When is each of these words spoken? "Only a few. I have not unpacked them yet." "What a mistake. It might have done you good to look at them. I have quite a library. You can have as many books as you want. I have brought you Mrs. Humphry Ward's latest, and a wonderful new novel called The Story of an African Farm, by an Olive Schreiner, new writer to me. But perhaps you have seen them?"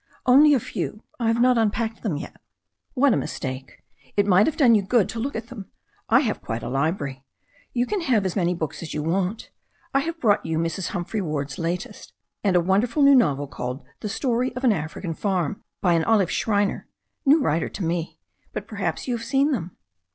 "Only 0.25 0.55
a 0.55 0.59
few. 0.59 1.03
I 1.19 1.27
have 1.27 1.39
not 1.39 1.59
unpacked 1.59 2.01
them 2.01 2.17
yet." 2.17 2.37
"What 2.95 3.13
a 3.13 3.17
mistake. 3.17 3.83
It 4.17 4.25
might 4.25 4.47
have 4.47 4.57
done 4.57 4.73
you 4.73 4.81
good 4.81 5.07
to 5.09 5.19
look 5.19 5.35
at 5.35 5.49
them. 5.49 5.69
I 6.09 6.21
have 6.21 6.41
quite 6.41 6.63
a 6.63 6.69
library. 6.69 7.23
You 7.71 7.85
can 7.85 8.01
have 8.01 8.25
as 8.25 8.35
many 8.35 8.55
books 8.55 8.81
as 8.81 8.95
you 8.95 9.03
want. 9.03 9.51
I 9.93 9.99
have 9.99 10.19
brought 10.19 10.43
you 10.43 10.57
Mrs. 10.57 10.87
Humphry 10.87 11.21
Ward's 11.21 11.59
latest, 11.59 12.13
and 12.43 12.55
a 12.55 12.59
wonderful 12.61 13.03
new 13.03 13.13
novel 13.13 13.45
called 13.47 13.83
The 13.99 14.09
Story 14.09 14.51
of 14.55 14.63
an 14.63 14.71
African 14.73 15.13
Farm, 15.13 15.63
by 15.81 15.93
an 15.93 16.03
Olive 16.05 16.31
Schreiner, 16.31 16.87
new 17.23 17.39
writer 17.39 17.69
to 17.69 17.83
me. 17.85 18.17
But 18.53 18.65
perhaps 18.67 19.07
you 19.07 19.15
have 19.15 19.23
seen 19.23 19.51
them?" 19.51 19.77